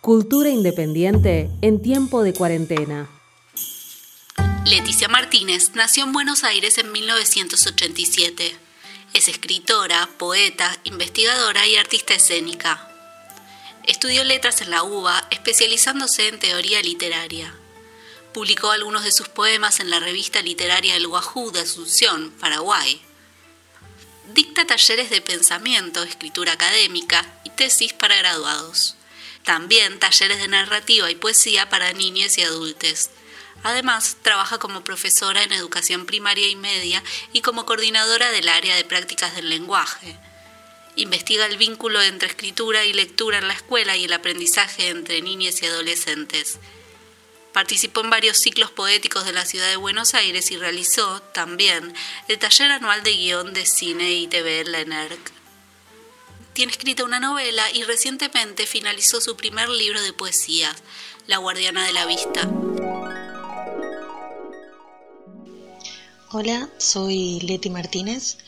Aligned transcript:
Cultura 0.00 0.48
independiente 0.48 1.50
en 1.60 1.82
tiempo 1.82 2.22
de 2.22 2.32
cuarentena. 2.32 3.10
Leticia 4.64 5.08
Martínez 5.08 5.72
nació 5.74 6.04
en 6.04 6.12
Buenos 6.12 6.44
Aires 6.44 6.78
en 6.78 6.92
1987. 6.92 8.56
Es 9.12 9.26
escritora, 9.26 10.08
poeta, 10.16 10.78
investigadora 10.84 11.66
y 11.66 11.76
artista 11.76 12.14
escénica. 12.14 12.88
Estudió 13.88 14.22
letras 14.22 14.60
en 14.60 14.70
la 14.70 14.84
UBA, 14.84 15.26
especializándose 15.30 16.28
en 16.28 16.38
teoría 16.38 16.80
literaria. 16.80 17.52
Publicó 18.32 18.70
algunos 18.70 19.02
de 19.02 19.10
sus 19.10 19.28
poemas 19.28 19.80
en 19.80 19.90
la 19.90 19.98
revista 19.98 20.40
literaria 20.42 20.94
El 20.94 21.08
Guajú 21.08 21.50
de 21.50 21.60
Asunción, 21.60 22.30
Paraguay. 22.38 23.02
Dicta 24.32 24.64
talleres 24.64 25.10
de 25.10 25.20
pensamiento, 25.20 26.04
escritura 26.04 26.52
académica 26.52 27.40
y 27.42 27.50
tesis 27.50 27.92
para 27.94 28.16
graduados. 28.16 28.97
También 29.48 29.98
talleres 29.98 30.40
de 30.40 30.48
narrativa 30.48 31.10
y 31.10 31.14
poesía 31.14 31.70
para 31.70 31.94
niños 31.94 32.36
y 32.36 32.42
adultos. 32.42 33.08
Además, 33.62 34.18
trabaja 34.20 34.58
como 34.58 34.84
profesora 34.84 35.42
en 35.42 35.52
educación 35.52 36.04
primaria 36.04 36.48
y 36.48 36.54
media 36.54 37.02
y 37.32 37.40
como 37.40 37.64
coordinadora 37.64 38.30
del 38.30 38.46
área 38.50 38.76
de 38.76 38.84
prácticas 38.84 39.34
del 39.34 39.48
lenguaje. 39.48 40.18
Investiga 40.96 41.46
el 41.46 41.56
vínculo 41.56 42.02
entre 42.02 42.28
escritura 42.28 42.84
y 42.84 42.92
lectura 42.92 43.38
en 43.38 43.48
la 43.48 43.54
escuela 43.54 43.96
y 43.96 44.04
el 44.04 44.12
aprendizaje 44.12 44.88
entre 44.88 45.22
niños 45.22 45.62
y 45.62 45.64
adolescentes. 45.64 46.58
Participó 47.54 48.02
en 48.02 48.10
varios 48.10 48.36
ciclos 48.36 48.70
poéticos 48.70 49.24
de 49.24 49.32
la 49.32 49.46
ciudad 49.46 49.70
de 49.70 49.76
Buenos 49.76 50.12
Aires 50.12 50.50
y 50.50 50.58
realizó, 50.58 51.22
también, 51.32 51.94
el 52.28 52.38
taller 52.38 52.70
anual 52.70 53.02
de 53.02 53.12
guion 53.12 53.54
de 53.54 53.64
cine 53.64 54.12
y 54.12 54.26
TV 54.26 54.60
en 54.60 54.72
la 54.72 54.80
ENERC. 54.80 55.38
Tiene 56.58 56.72
escrita 56.72 57.04
una 57.04 57.20
novela 57.20 57.70
y 57.72 57.84
recientemente 57.84 58.66
finalizó 58.66 59.20
su 59.20 59.36
primer 59.36 59.68
libro 59.68 60.02
de 60.02 60.12
poesías, 60.12 60.74
La 61.28 61.36
Guardiana 61.36 61.86
de 61.86 61.92
la 61.92 62.04
Vista. 62.04 62.50
Hola, 66.32 66.68
soy 66.76 67.38
Leti 67.42 67.70
Martínez. 67.70 68.38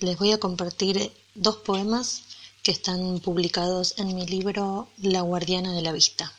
Les 0.00 0.18
voy 0.18 0.32
a 0.32 0.40
compartir 0.40 1.12
dos 1.36 1.58
poemas 1.58 2.24
que 2.64 2.72
están 2.72 3.20
publicados 3.20 3.94
en 3.98 4.16
mi 4.16 4.26
libro 4.26 4.90
La 4.96 5.20
Guardiana 5.20 5.72
de 5.72 5.82
la 5.82 5.92
Vista. 5.92 6.34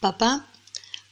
Papá 0.00 0.50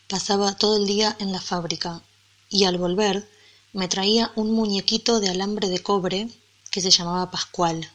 pasaba 0.08 0.56
todo 0.56 0.78
el 0.78 0.88
día 0.88 1.16
en 1.20 1.30
la 1.30 1.40
fábrica 1.40 2.02
y 2.50 2.64
al 2.64 2.78
volver 2.78 3.35
me 3.72 3.88
traía 3.88 4.32
un 4.36 4.52
muñequito 4.52 5.20
de 5.20 5.28
alambre 5.28 5.68
de 5.68 5.82
cobre 5.82 6.28
que 6.70 6.80
se 6.80 6.90
llamaba 6.90 7.30
Pascual. 7.30 7.90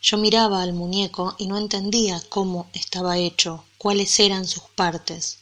Yo 0.00 0.16
miraba 0.18 0.62
al 0.62 0.72
muñeco 0.72 1.34
y 1.38 1.46
no 1.46 1.58
entendía 1.58 2.22
cómo 2.28 2.68
estaba 2.72 3.18
hecho, 3.18 3.64
cuáles 3.78 4.18
eran 4.20 4.46
sus 4.46 4.64
partes. 4.74 5.38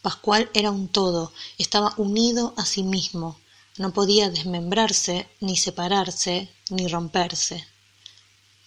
Pascual 0.00 0.50
era 0.54 0.70
un 0.70 0.88
todo, 0.88 1.32
estaba 1.58 1.94
unido 1.96 2.54
a 2.56 2.64
sí 2.64 2.82
mismo, 2.82 3.38
no 3.76 3.92
podía 3.92 4.30
desmembrarse, 4.30 5.28
ni 5.40 5.56
separarse, 5.56 6.48
ni 6.70 6.88
romperse. 6.88 7.66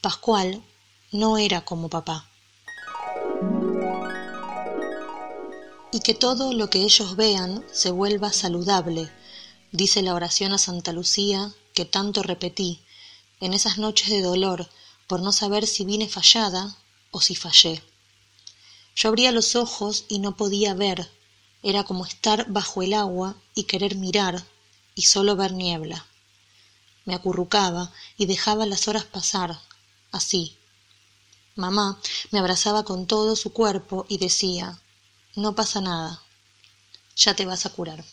Pascual 0.01 0.63
no 1.11 1.37
era 1.37 1.65
como 1.65 1.89
papá. 1.89 2.29
y 5.95 6.01
que 6.01 6.13
todo 6.13 6.51
lo 6.51 6.69
que 6.69 6.79
ellos 6.79 7.15
vean 7.15 7.63
se 7.71 7.89
vuelva 7.89 8.33
saludable, 8.33 9.09
dice 9.75 10.01
la 10.01 10.13
oración 10.13 10.53
a 10.53 10.57
Santa 10.57 10.91
Lucía 10.91 11.53
que 11.73 11.85
tanto 11.85 12.23
repetí 12.23 12.81
en 13.39 13.53
esas 13.53 13.77
noches 13.77 14.09
de 14.09 14.21
dolor 14.21 14.69
por 15.07 15.21
no 15.21 15.31
saber 15.31 15.67
si 15.67 15.85
vine 15.85 16.07
fallada 16.07 16.75
o 17.11 17.21
si 17.21 17.35
fallé. 17.35 17.83
Yo 18.95 19.09
abría 19.09 19.31
los 19.31 19.55
ojos 19.55 20.05
y 20.07 20.19
no 20.19 20.37
podía 20.37 20.73
ver, 20.73 21.11
era 21.61 21.83
como 21.83 22.05
estar 22.05 22.49
bajo 22.49 22.81
el 22.81 22.93
agua 22.93 23.35
y 23.53 23.63
querer 23.63 23.95
mirar 23.95 24.43
y 24.95 25.03
solo 25.03 25.35
ver 25.35 25.51
niebla. 25.51 26.05
Me 27.03 27.13
acurrucaba 27.13 27.91
y 28.17 28.25
dejaba 28.25 28.65
las 28.65 28.87
horas 28.87 29.05
pasar, 29.05 29.59
así. 30.11 30.57
Mamá 31.55 31.99
me 32.31 32.39
abrazaba 32.39 32.83
con 32.83 33.05
todo 33.05 33.35
su 33.35 33.51
cuerpo 33.51 34.05
y 34.07 34.17
decía 34.17 34.79
no 35.35 35.53
pasa 35.53 35.81
nada. 35.81 36.21
Ya 37.17 37.35
te 37.35 37.45
vas 37.45 37.65
a 37.65 37.69
curar. 37.71 38.03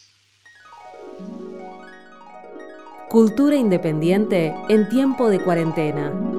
Cultura 3.12 3.56
independiente 3.56 4.54
en 4.70 4.88
tiempo 4.88 5.28
de 5.28 5.38
cuarentena. 5.38 6.31